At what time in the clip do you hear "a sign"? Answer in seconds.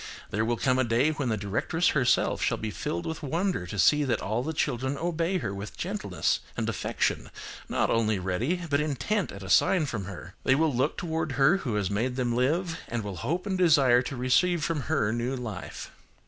9.43-9.85